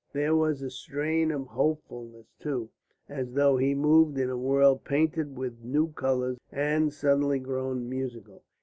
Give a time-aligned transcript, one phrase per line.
[0.13, 2.71] There was a strain of hopefulness too,
[3.07, 8.41] as though he moved in a world painted with new colours and suddenly grown musical.